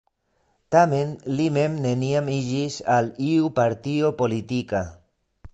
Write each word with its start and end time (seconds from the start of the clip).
Tamen 0.75 1.11
li 1.41 1.45
mem 1.57 1.75
neniam 1.83 2.33
iĝis 2.37 2.79
al 2.97 3.13
iu 3.29 3.55
partio 3.61 4.13
politika. 4.23 4.83